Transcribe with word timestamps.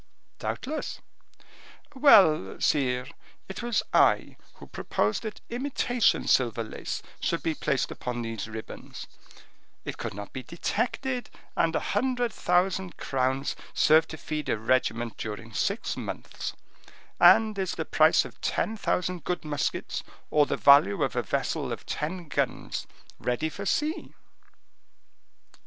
"Doubtless." 0.39 0.99
"Well, 1.93 2.59
sire, 2.59 3.05
it 3.47 3.61
was 3.61 3.83
I 3.93 4.35
who 4.55 4.65
proposed 4.65 5.21
that 5.21 5.41
imitation 5.51 6.27
silver 6.27 6.63
lace 6.63 7.03
should 7.19 7.43
be 7.43 7.53
placed 7.53 7.91
upon 7.91 8.23
these 8.23 8.47
ribbons; 8.47 9.05
it 9.85 9.99
could 9.99 10.15
not 10.15 10.33
be 10.33 10.41
detected, 10.41 11.29
and 11.55 11.75
a 11.75 11.79
hundred 11.93 12.33
thousand 12.33 12.97
crowns 12.97 13.55
serve 13.75 14.07
to 14.07 14.17
feed 14.17 14.49
a 14.49 14.57
regiment 14.57 15.17
during 15.19 15.53
six 15.53 15.95
months; 15.95 16.53
and 17.19 17.59
is 17.59 17.73
the 17.73 17.85
price 17.85 18.25
of 18.25 18.41
ten 18.41 18.75
thousand 18.75 19.23
good 19.23 19.45
muskets 19.45 20.01
or 20.31 20.47
the 20.47 20.57
value 20.57 21.03
of 21.03 21.15
a 21.15 21.21
vessel 21.21 21.71
of 21.71 21.85
ten 21.85 22.27
guns, 22.27 22.87
ready 23.19 23.49
for 23.49 23.67
sea." 23.67 24.15